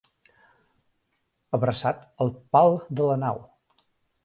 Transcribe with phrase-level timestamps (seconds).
[1.59, 3.45] Abraçat al pal de la nau.